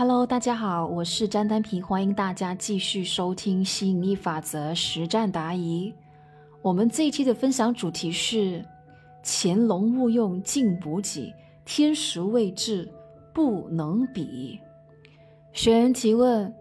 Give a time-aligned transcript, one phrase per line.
[0.00, 5.92] Hello，大家好，我是詹丹平，欢迎大家继续收听吸引力法则实战答疑。
[6.62, 8.64] 我们这一期的分享主题是：
[9.24, 11.34] 潜龙勿用进补给，
[11.64, 12.88] 天时未至
[13.34, 14.60] 不能比。
[15.52, 16.54] 学员提问：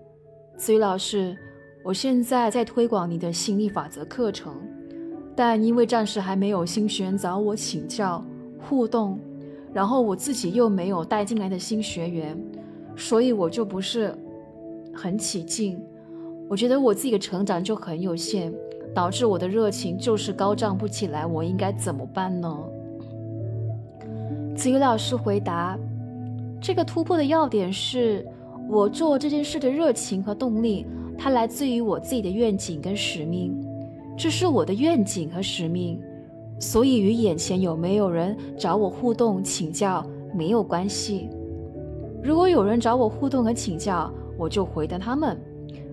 [0.56, 1.38] 子宇老师，
[1.84, 4.56] 我现在在推广你的吸引力法则课程，
[5.36, 8.26] 但因为暂时还没有新学员找我请教
[8.58, 9.20] 互动，
[9.72, 12.36] 然后我自己又没有带进来的新学员。
[12.98, 14.14] 所以我就不是
[14.94, 15.80] 很起劲，
[16.50, 18.52] 我觉得我自己的成长就很有限，
[18.94, 21.26] 导致我的热情就是高涨不起来。
[21.26, 22.58] 我应该怎么办呢？
[24.56, 25.78] 子瑜老师回答：
[26.60, 28.28] 这个突破的要点是
[28.68, 30.86] 我做这件事的热情和动力，
[31.16, 33.56] 它来自于我自己的愿景跟使命。
[34.18, 36.02] 这是我的愿景和使命，
[36.60, 41.30] 所以与眼前有没有人找我互动请教没有关系。
[42.24, 45.36] 如果有人找我互动和请教，我就回答他们；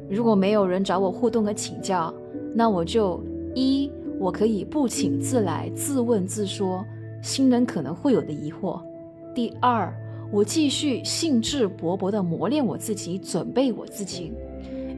[0.09, 2.13] 如果没有人找我互动和请教，
[2.55, 3.23] 那我就
[3.55, 6.85] 一我可以不请自来，自问自说
[7.23, 8.81] 新人可能会有的疑惑；
[9.35, 9.95] 第二，
[10.33, 14.33] 我继续兴致勃勃地磨练我自己，准备我自己，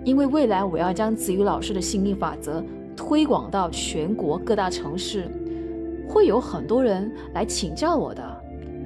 [0.04, 2.64] 因为未来我要将子瑜老师的心理法则
[2.96, 5.28] 推广到全国各大城市，
[6.08, 8.22] 会有很多人来请教我的。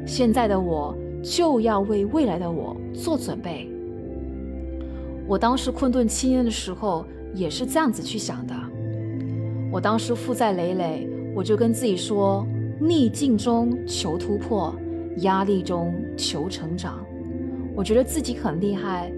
[0.06, 0.96] 现在的我。
[1.22, 3.68] 就要为未来的我做准备。
[5.28, 7.04] 我当时困顿七年的时候
[7.34, 8.54] 也是这样子去想的。
[9.72, 12.44] 我当时负债累累，我就跟自己说：
[12.80, 14.74] 逆境中求突破，
[15.18, 16.98] 压力中求成长。
[17.76, 19.12] 我觉得自己很厉害，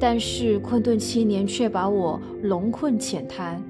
[0.00, 3.62] 但是困顿七年却把我龙困浅滩，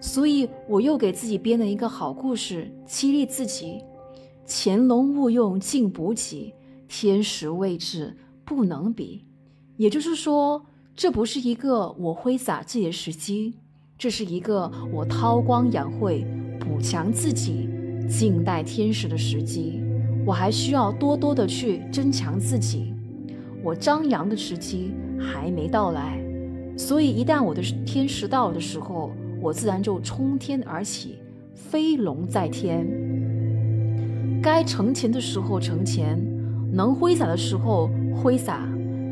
[0.00, 3.80] 所以我又给自己编了一个好故事，激励自己：
[4.46, 6.54] 潜龙勿用进补给。
[6.90, 9.24] 天时未至，不能比。
[9.76, 13.54] 也就是说，这不是一个我挥洒自己的时机，
[13.96, 16.26] 这是一个我韬光养晦、
[16.58, 17.68] 补强自己、
[18.08, 19.80] 静待天时的时机。
[20.26, 22.92] 我还需要多多的去增强自己。
[23.62, 26.20] 我张扬的时机还没到来，
[26.76, 31.20] 所以一旦我的天时到的时候，我自然就冲天而起，
[31.54, 32.84] 飞龙在天。
[34.42, 36.29] 该成钱的时候成钱。
[36.72, 38.68] 能挥洒的时候挥洒，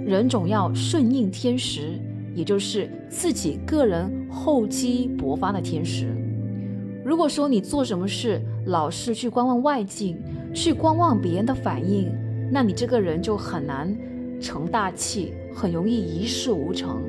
[0.06, 1.98] 人总要顺应天时，
[2.34, 6.06] 也就是自己个人厚积薄发的天时。
[7.04, 10.16] 如果说你做什么事老是去观望外境，
[10.54, 12.12] 去观望别人的反应，
[12.52, 13.96] 那你这个人就很难
[14.40, 17.02] 成大器，很容易一事无成。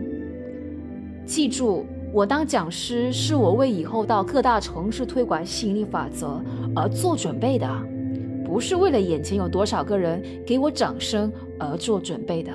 [1.26, 6.42] 记住，我当讲师是我为以后到各大城市推广吸引力法则
[6.76, 7.70] 而做准备的。
[8.50, 12.52] 不是为了眼前有多少个人给我掌声而做准备的，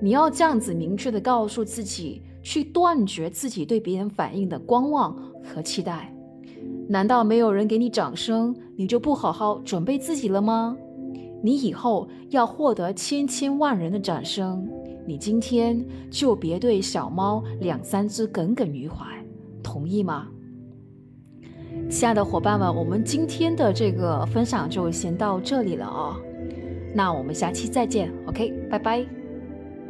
[0.00, 6.14] 你要这样子明确的告诉自己，去断绝自己对别人反应的观望和期待。
[6.88, 10.76] 难道没有人给你掌声，你就不好好准备自己了吗？
[11.42, 14.64] 你以后要获得千千万人的掌声，
[15.04, 19.04] 你今天就别对小猫两三只耿耿于怀，
[19.60, 20.28] 同意吗？
[21.88, 26.16] 亲爱的伙伴们，我们今天的这个分享就先到这里了哦。
[26.94, 29.25] 那我们下期再见，OK，拜拜。